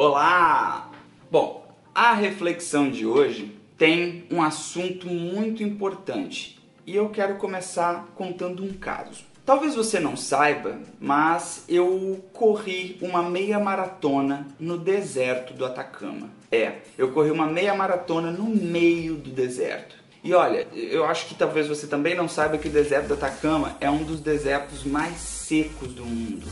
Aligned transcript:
Olá! 0.00 0.92
Bom, 1.28 1.66
a 1.92 2.14
reflexão 2.14 2.88
de 2.88 3.04
hoje 3.04 3.58
tem 3.76 4.24
um 4.30 4.40
assunto 4.40 5.08
muito 5.08 5.60
importante 5.64 6.56
e 6.86 6.94
eu 6.94 7.08
quero 7.08 7.34
começar 7.34 8.06
contando 8.14 8.62
um 8.62 8.72
caso. 8.74 9.24
Talvez 9.44 9.74
você 9.74 9.98
não 9.98 10.16
saiba, 10.16 10.78
mas 11.00 11.64
eu 11.68 12.24
corri 12.32 12.96
uma 13.02 13.24
meia 13.24 13.58
maratona 13.58 14.46
no 14.56 14.78
deserto 14.78 15.52
do 15.52 15.66
Atacama. 15.66 16.30
É, 16.52 16.74
eu 16.96 17.10
corri 17.10 17.32
uma 17.32 17.48
meia 17.48 17.74
maratona 17.74 18.30
no 18.30 18.44
meio 18.44 19.16
do 19.16 19.30
deserto. 19.30 19.96
E 20.22 20.32
olha, 20.32 20.68
eu 20.74 21.06
acho 21.06 21.26
que 21.26 21.34
talvez 21.34 21.66
você 21.66 21.88
também 21.88 22.14
não 22.14 22.28
saiba 22.28 22.56
que 22.56 22.68
o 22.68 22.70
deserto 22.70 23.08
do 23.08 23.14
Atacama 23.14 23.76
é 23.80 23.90
um 23.90 24.04
dos 24.04 24.20
desertos 24.20 24.84
mais 24.84 25.16
secos 25.16 25.92
do 25.92 26.04
mundo. 26.04 26.46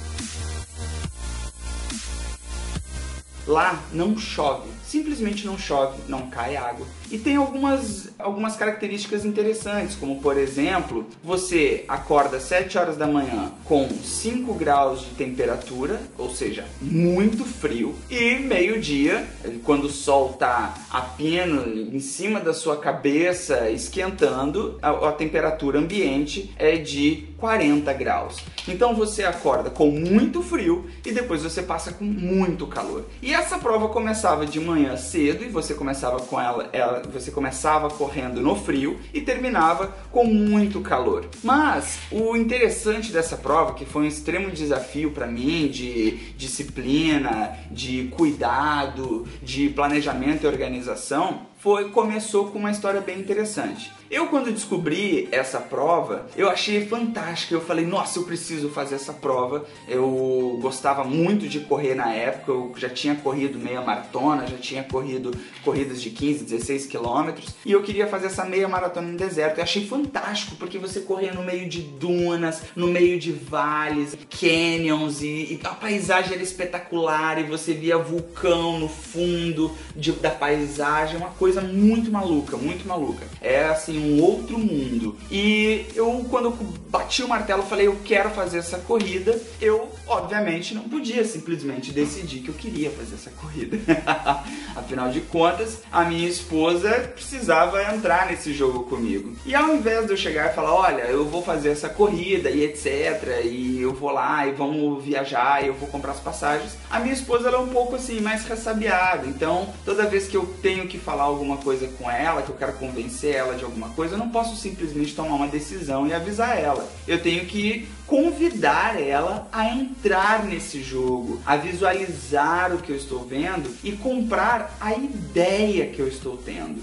Lá 3.47 3.81
não 3.93 4.19
chove, 4.19 4.69
simplesmente 4.85 5.47
não 5.47 5.59
chove, 5.59 5.99
não 6.09 6.29
cai 6.29 6.57
água. 6.57 6.87
E 7.11 7.19
tem 7.19 7.37
algumas, 7.37 8.09
algumas 8.19 8.57
características 8.57 9.25
interessantes, 9.25 9.95
como 9.95 10.21
por 10.21 10.37
exemplo, 10.37 11.07
você 11.23 11.85
acorda 11.87 12.39
às 12.39 12.43
7 12.45 12.77
horas 12.79 12.97
da 12.97 13.07
manhã 13.07 13.53
com 13.65 13.89
5 13.89 14.53
graus 14.55 15.01
de 15.01 15.11
temperatura, 15.11 16.01
ou 16.19 16.31
seja, 16.31 16.67
muito 16.81 17.45
frio, 17.45 17.95
e 18.11 18.37
meio-dia, 18.37 19.27
quando 19.65 19.85
o 19.85 19.93
sol 19.93 20.31
está 20.33 20.75
a 20.91 21.01
pino 21.01 21.65
em 21.95 22.01
cima 22.01 22.41
da 22.41 22.53
sua 22.53 22.77
cabeça, 22.77 23.71
esquentando, 23.71 24.79
a, 24.83 24.91
a 25.09 25.13
temperatura 25.13 25.79
ambiente 25.79 26.53
é 26.59 26.77
de 26.77 27.29
40 27.39 27.93
graus. 27.93 28.43
Então 28.67 28.95
você 28.95 29.23
acorda 29.23 29.71
com 29.71 29.91
muito 29.91 30.43
frio 30.43 30.87
e 31.05 31.13
depois 31.13 31.43
você 31.43 31.63
passa 31.63 31.93
com 31.93 32.05
muito 32.05 32.67
calor. 32.67 33.05
E 33.23 33.35
essa 33.37 33.59
prova 33.59 33.89
começava 33.89 34.47
de 34.47 34.59
manhã 34.59 34.97
cedo 34.97 35.45
e 35.45 35.49
você 35.49 35.75
começava 35.75 36.19
com 36.21 36.41
ela, 36.41 36.69
ela 36.73 37.03
você 37.13 37.31
começava 37.31 37.91
correndo 37.91 38.41
no 38.41 38.57
frio 38.57 38.99
e 39.13 39.21
terminava 39.21 39.95
com 40.11 40.25
muito 40.25 40.81
calor. 40.81 41.27
Mas 41.45 41.99
o 42.11 42.35
interessante 42.35 43.13
dessa 43.13 43.37
prova, 43.37 43.75
que 43.75 43.85
foi 43.85 44.03
um 44.03 44.07
extremo 44.07 44.51
desafio 44.51 45.11
para 45.11 45.27
mim 45.27 45.69
de 45.69 46.13
disciplina, 46.37 47.57
de 47.71 48.09
cuidado, 48.09 49.27
de 49.43 49.69
planejamento 49.69 50.45
e 50.45 50.47
organização, 50.47 51.47
foi 51.67 51.91
começou 51.91 52.53
com 52.53 52.61
uma 52.61 52.71
história 52.71 53.01
bem 53.01 53.19
interessante. 53.19 53.91
Eu 54.09 54.29
quando 54.29 54.53
descobri 54.53 55.29
essa 55.33 55.59
prova, 55.59 56.27
eu 56.37 56.49
achei 56.49 56.87
fantástica. 56.87 57.55
Eu 57.55 57.61
falei, 57.61 57.85
nossa, 57.85 58.21
eu 58.21 58.23
preciso 58.23 58.69
fazer 58.69 58.95
essa 58.95 59.13
prova. 59.13 59.67
Eu 59.89 60.59
gostava 60.63 61.03
muito 61.03 61.49
de 61.49 61.61
correr 61.61 61.97
na 61.97 62.13
época, 62.13 62.53
eu 62.53 62.73
já 62.77 62.89
tinha 62.89 63.17
corrido 63.17 63.59
meia 63.59 63.81
maratona, 63.83 64.47
já 64.47 64.57
tinha 64.59 64.85
corrido 64.85 65.33
corridas 65.65 66.01
de 66.01 66.11
15, 66.11 66.45
16 66.45 66.87
quilômetros, 66.87 67.57
e 67.65 67.73
eu 67.73 67.83
queria 67.83 68.07
fazer 68.07 68.27
essa 68.27 68.45
meia 68.45 68.69
maratona 68.69 69.09
no 69.09 69.19
deserto. 69.19 69.59
Eu 69.59 69.65
achei 69.65 69.85
fantástico, 69.85 70.55
porque 70.55 70.79
você 70.79 71.01
corria 71.01 71.35
no 71.35 71.43
meio 71.43 71.69
de 71.69 71.83
dunas, 71.83 72.63
no 72.77 72.87
meio 72.87 73.19
de 73.19 73.33
vales, 73.33 74.17
canyons, 74.31 75.21
e, 75.21 75.27
e 75.27 75.61
a 75.65 75.71
paisagem 75.71 76.35
era 76.35 76.43
espetacular, 76.43 77.41
e 77.41 77.43
você 77.43 77.75
via 77.75 77.99
vulcão 77.99 78.79
no 78.79 78.89
fundo 78.89 79.73
de, 79.97 80.13
da 80.13 80.31
paisagem, 80.31 81.17
uma 81.17 81.31
coisa 81.31 81.56
muito 81.61 82.11
maluca, 82.11 82.57
muito 82.57 82.87
maluca. 82.87 83.27
É 83.41 83.65
assim, 83.65 83.99
um 83.99 84.23
outro 84.23 84.59
mundo. 84.59 85.17
E 85.31 85.87
eu, 85.95 86.25
quando 86.31 86.47
eu 86.47 86.53
bati 86.91 87.23
o 87.23 87.29
martelo, 87.29 87.63
falei, 87.63 87.87
eu 87.87 87.99
quero 88.05 88.31
fazer 88.31 88.59
essa 88.59 88.79
corrida. 88.79 89.39
Eu, 89.61 89.91
obviamente, 90.07 90.75
não 90.75 90.83
podia 90.83 91.25
simplesmente 91.25 91.93
decidir 91.93 92.41
que 92.41 92.49
eu 92.49 92.55
queria 92.55 92.91
fazer 92.91 93.15
essa 93.15 93.31
corrida. 93.31 93.79
Afinal 94.77 95.11
de 95.11 95.21
contas, 95.23 95.83
a 95.91 96.05
minha 96.05 96.29
esposa 96.29 96.91
precisava 97.15 97.83
entrar 97.95 98.27
nesse 98.27 98.53
jogo 98.53 98.85
comigo. 98.85 99.35
E 99.45 99.55
ao 99.55 99.75
invés 99.75 100.07
de 100.07 100.13
eu 100.13 100.17
chegar 100.17 100.51
e 100.51 100.55
falar, 100.55 100.75
olha, 100.75 101.03
eu 101.03 101.25
vou 101.25 101.43
fazer 101.43 101.71
essa 101.71 101.89
corrida 101.89 102.51
e 102.51 102.63
etc, 102.65 103.45
e 103.45 103.81
eu 103.81 103.93
vou 103.95 104.11
lá 104.11 104.47
e 104.47 104.53
vamos 104.53 105.03
viajar 105.05 105.63
e 105.63 105.69
eu 105.69 105.75
vou 105.75 105.89
comprar 105.89 106.13
as 106.13 106.21
passagens, 106.21 106.77
a 106.91 107.01
minha 107.01 107.15
esposa 107.15 107.49
ela 107.49 107.59
é 107.59 107.61
um 107.61 107.69
pouco 107.69 107.97
assim 107.97 108.21
mais 108.21 108.45
ressabiada. 108.45 109.27
Então, 109.27 109.69
toda 109.85 110.07
vez 110.07 110.27
que 110.27 110.37
eu 110.37 110.47
tenho 110.63 110.87
que 110.87 110.99
falar 110.99 111.25
coisa 111.59 111.87
com 111.99 112.11
ela, 112.11 112.43
que 112.43 112.51
eu 112.51 112.57
quero 112.57 112.73
convencer 112.75 113.35
ela 113.35 113.55
de 113.55 113.65
alguma 113.65 113.91
coisa, 113.91 114.15
eu 114.15 114.19
não 114.19 114.31
posso 114.31 114.57
simplesmente 114.57 115.15
tomar 115.15 115.35
uma 115.35 115.49
decisão 115.49 116.07
e 116.07 116.13
avisar 116.13 116.59
ela. 116.59 116.89
Eu 117.07 117.23
tenho 117.23 117.47
que 117.47 117.87
convidar 118.07 119.01
ela 119.01 119.49
a 119.53 119.69
entrar 119.69 120.45
nesse 120.45 120.83
jogo, 120.83 121.41
a 121.45 121.57
visualizar 121.57 122.75
o 122.75 122.79
que 122.79 122.91
eu 122.91 122.97
estou 122.97 123.25
vendo 123.25 123.71
e 123.85 123.93
comprar 123.93 124.77
a 124.81 124.95
ideia 124.95 125.87
que 125.87 126.01
eu 126.01 126.09
estou 126.09 126.37
tendo. 126.37 126.83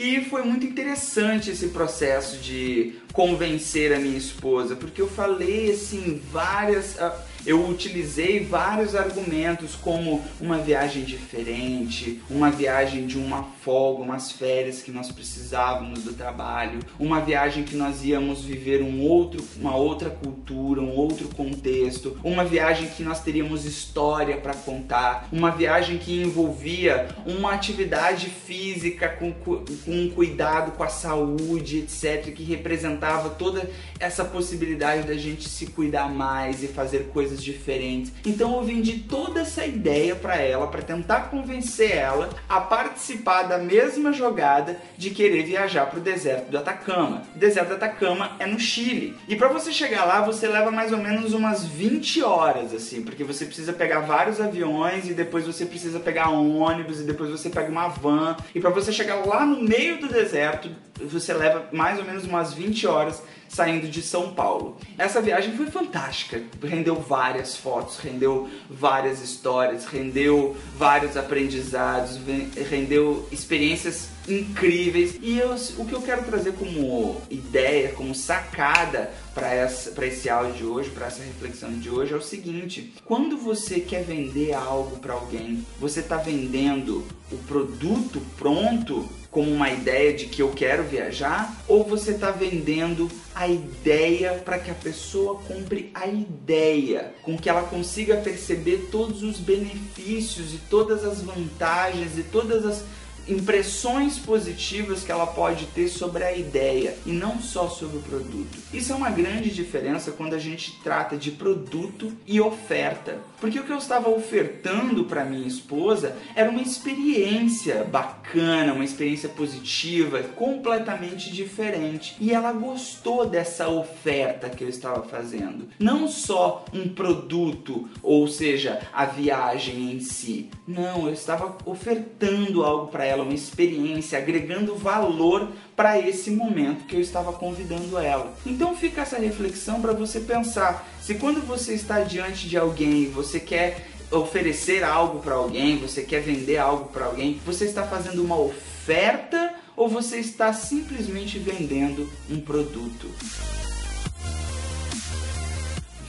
E 0.00 0.24
foi 0.26 0.44
muito 0.44 0.64
interessante 0.64 1.50
esse 1.50 1.70
processo 1.70 2.36
de 2.36 3.00
convencer 3.12 3.92
a 3.92 3.98
minha 3.98 4.16
esposa, 4.16 4.76
porque 4.76 5.02
eu 5.02 5.08
falei 5.08 5.72
assim 5.72 6.22
várias. 6.30 6.94
Uh, 6.94 7.10
eu 7.48 7.66
utilizei 7.66 8.40
vários 8.40 8.94
argumentos, 8.94 9.74
como 9.74 10.22
uma 10.38 10.58
viagem 10.58 11.02
diferente, 11.02 12.20
uma 12.28 12.50
viagem 12.50 13.06
de 13.06 13.16
uma 13.16 13.42
folga, 13.42 14.02
umas 14.02 14.30
férias 14.30 14.82
que 14.82 14.90
nós 14.90 15.10
precisávamos 15.10 16.02
do 16.02 16.12
trabalho, 16.12 16.80
uma 17.00 17.22
viagem 17.22 17.64
que 17.64 17.74
nós 17.74 18.04
íamos 18.04 18.44
viver 18.44 18.82
um 18.82 19.00
outro, 19.00 19.42
uma 19.56 19.74
outra 19.74 20.10
cultura, 20.10 20.82
um 20.82 20.94
outro 20.94 21.26
contexto, 21.28 22.18
uma 22.22 22.44
viagem 22.44 22.86
que 22.86 23.02
nós 23.02 23.22
teríamos 23.22 23.64
história 23.64 24.36
para 24.36 24.52
contar, 24.52 25.26
uma 25.32 25.50
viagem 25.50 25.96
que 25.96 26.20
envolvia 26.20 27.08
uma 27.24 27.54
atividade 27.54 28.26
física 28.26 29.08
com, 29.08 29.32
com 29.32 30.10
cuidado 30.14 30.72
com 30.72 30.82
a 30.82 30.88
saúde, 30.88 31.78
etc., 31.78 32.30
que 32.34 32.42
representava 32.42 33.30
toda 33.30 33.70
essa 33.98 34.22
possibilidade 34.22 35.06
da 35.06 35.14
gente 35.14 35.48
se 35.48 35.68
cuidar 35.68 36.10
mais 36.10 36.62
e 36.62 36.68
fazer 36.68 37.08
coisas 37.10 37.37
coisas 37.38 37.44
diferentes. 37.44 38.12
Então 38.26 38.56
eu 38.56 38.62
vendi 38.62 39.00
toda 39.00 39.40
essa 39.40 39.64
ideia 39.64 40.14
para 40.14 40.36
ela 40.36 40.66
para 40.66 40.82
tentar 40.82 41.30
convencer 41.30 41.92
ela 41.92 42.28
a 42.48 42.60
participar 42.60 43.44
da 43.44 43.58
mesma 43.58 44.12
jogada 44.12 44.76
de 44.96 45.10
querer 45.10 45.44
viajar 45.44 45.86
para 45.86 45.98
o 45.98 46.02
deserto 46.02 46.50
do 46.50 46.58
Atacama. 46.58 47.22
O 47.34 47.38
deserto 47.38 47.68
do 47.68 47.74
Atacama 47.74 48.32
é 48.38 48.46
no 48.46 48.58
Chile. 48.58 49.16
E 49.28 49.36
para 49.36 49.48
você 49.48 49.72
chegar 49.72 50.04
lá, 50.04 50.20
você 50.20 50.46
leva 50.48 50.70
mais 50.70 50.92
ou 50.92 50.98
menos 50.98 51.32
umas 51.32 51.64
20 51.64 52.22
horas 52.22 52.74
assim, 52.74 53.02
porque 53.02 53.24
você 53.24 53.44
precisa 53.44 53.72
pegar 53.72 54.00
vários 54.00 54.40
aviões 54.40 55.08
e 55.08 55.14
depois 55.14 55.46
você 55.46 55.64
precisa 55.64 56.00
pegar 56.00 56.30
um 56.30 56.58
ônibus 56.58 57.00
e 57.00 57.04
depois 57.04 57.30
você 57.30 57.48
pega 57.48 57.70
uma 57.70 57.88
van. 57.88 58.36
E 58.54 58.60
para 58.60 58.70
você 58.70 58.92
chegar 58.92 59.26
lá 59.26 59.46
no 59.46 59.62
meio 59.62 60.00
do 60.00 60.08
deserto, 60.08 60.70
você 61.04 61.32
leva 61.32 61.68
mais 61.72 61.98
ou 61.98 62.04
menos 62.04 62.24
umas 62.24 62.52
20 62.52 62.86
horas 62.86 63.22
saindo 63.48 63.88
de 63.88 64.02
São 64.02 64.34
Paulo. 64.34 64.76
Essa 64.96 65.20
viagem 65.20 65.56
foi 65.56 65.66
fantástica, 65.66 66.42
rendeu 66.62 66.96
várias 66.96 67.56
fotos, 67.56 67.98
rendeu 67.98 68.48
várias 68.68 69.22
histórias, 69.22 69.86
rendeu 69.86 70.56
vários 70.76 71.16
aprendizados, 71.16 72.20
rendeu 72.68 73.26
experiências 73.32 74.10
incríveis. 74.28 75.18
E 75.22 75.38
eu, 75.38 75.54
o 75.78 75.86
que 75.86 75.94
eu 75.94 76.02
quero 76.02 76.22
trazer 76.24 76.52
como 76.52 77.20
ideia, 77.30 77.92
como 77.92 78.14
sacada 78.14 79.10
para 79.34 80.06
esse 80.06 80.28
áudio 80.28 80.54
de 80.54 80.64
hoje, 80.64 80.90
para 80.90 81.06
essa 81.06 81.22
reflexão 81.22 81.70
de 81.72 81.88
hoje 81.88 82.12
é 82.12 82.16
o 82.16 82.22
seguinte: 82.22 82.92
quando 83.04 83.38
você 83.38 83.80
quer 83.80 84.04
vender 84.04 84.52
algo 84.52 84.98
para 84.98 85.14
alguém, 85.14 85.64
você 85.80 86.00
está 86.00 86.16
vendendo 86.16 87.06
o 87.30 87.36
produto 87.38 88.20
pronto 88.36 89.08
como 89.30 89.50
uma 89.50 89.70
ideia 89.70 90.14
de 90.14 90.26
que 90.26 90.40
eu 90.40 90.50
quero 90.50 90.84
viajar? 90.84 91.54
Ou 91.68 91.84
você 91.84 92.12
está 92.12 92.30
vendendo 92.30 93.10
a 93.34 93.46
ideia 93.46 94.34
para 94.44 94.58
que 94.58 94.70
a 94.70 94.74
pessoa 94.74 95.36
compre 95.46 95.90
a 95.94 96.06
ideia, 96.06 97.12
com 97.22 97.36
que 97.36 97.48
ela 97.48 97.62
consiga 97.62 98.16
perceber 98.16 98.88
todos 98.90 99.22
os 99.22 99.38
benefícios 99.38 100.54
e 100.54 100.58
todas 100.70 101.04
as 101.04 101.20
vantagens 101.20 102.18
e 102.18 102.22
todas 102.22 102.64
as 102.64 102.84
impressões 103.28 104.18
positivas 104.18 105.04
que 105.04 105.12
ela 105.12 105.26
pode 105.26 105.66
ter 105.66 105.88
sobre 105.88 106.24
a 106.24 106.36
ideia 106.36 106.96
e 107.04 107.12
não 107.12 107.40
só 107.40 107.68
sobre 107.68 107.98
o 107.98 108.02
produto. 108.02 108.58
Isso 108.72 108.92
é 108.92 108.96
uma 108.96 109.10
grande 109.10 109.50
diferença 109.50 110.12
quando 110.12 110.34
a 110.34 110.38
gente 110.38 110.80
trata 110.82 111.16
de 111.16 111.30
produto 111.30 112.12
e 112.26 112.40
oferta. 112.40 113.18
Porque 113.40 113.58
o 113.58 113.64
que 113.64 113.72
eu 113.72 113.78
estava 113.78 114.08
ofertando 114.08 115.04
para 115.04 115.24
minha 115.24 115.46
esposa 115.46 116.16
era 116.34 116.50
uma 116.50 116.62
experiência 116.62 117.84
bacana, 117.84 118.72
uma 118.72 118.84
experiência 118.84 119.28
positiva, 119.28 120.22
completamente 120.22 121.30
diferente. 121.32 122.16
E 122.20 122.32
ela 122.32 122.52
gostou 122.52 123.26
dessa 123.26 123.68
oferta 123.68 124.48
que 124.48 124.64
eu 124.64 124.68
estava 124.68 125.02
fazendo. 125.02 125.68
Não 125.78 126.08
só 126.08 126.64
um 126.72 126.88
produto, 126.88 127.88
ou 128.02 128.26
seja, 128.26 128.80
a 128.92 129.04
viagem 129.04 129.92
em 129.92 130.00
si. 130.00 130.50
Não, 130.66 131.06
eu 131.06 131.12
estava 131.12 131.56
ofertando 131.64 132.64
algo 132.64 132.88
para 132.88 133.04
ela 133.04 133.17
uma 133.22 133.34
experiência, 133.34 134.18
agregando 134.18 134.74
valor 134.74 135.48
para 135.76 135.98
esse 135.98 136.30
momento 136.30 136.84
que 136.86 136.96
eu 136.96 137.00
estava 137.00 137.32
convidando 137.32 137.98
ela. 137.98 138.34
Então 138.44 138.76
fica 138.76 139.02
essa 139.02 139.18
reflexão 139.18 139.80
para 139.80 139.92
você 139.92 140.20
pensar, 140.20 140.88
se 141.00 141.14
quando 141.14 141.40
você 141.40 141.74
está 141.74 142.00
diante 142.00 142.48
de 142.48 142.56
alguém, 142.56 143.10
você 143.10 143.38
quer 143.40 143.88
oferecer 144.10 144.82
algo 144.82 145.20
para 145.20 145.34
alguém, 145.34 145.76
você 145.78 146.02
quer 146.02 146.20
vender 146.22 146.56
algo 146.56 146.86
para 146.86 147.06
alguém, 147.06 147.40
você 147.44 147.64
está 147.64 147.82
fazendo 147.84 148.22
uma 148.22 148.38
oferta 148.38 149.54
ou 149.76 149.88
você 149.88 150.18
está 150.18 150.52
simplesmente 150.52 151.38
vendendo 151.38 152.10
um 152.30 152.40
produto? 152.40 153.08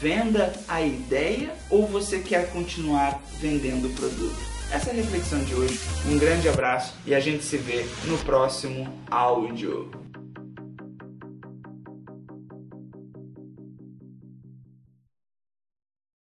Venda 0.02 0.54
a 0.68 0.82
ideia 0.82 1.54
ou 1.70 1.86
você 1.86 2.20
quer 2.20 2.52
continuar 2.52 3.22
vendendo 3.40 3.88
o 3.88 3.94
produto? 3.94 4.59
Essa 4.72 4.92
é 4.92 4.94
a 4.94 4.96
reflexão 4.98 5.44
de 5.44 5.56
hoje. 5.56 5.80
Um 6.06 6.20
grande 6.20 6.48
abraço 6.48 6.94
e 7.04 7.16
a 7.16 7.20
gente 7.20 7.44
se 7.44 7.58
vê 7.58 7.88
no 8.06 8.20
próximo 8.20 8.88
áudio. 9.10 9.90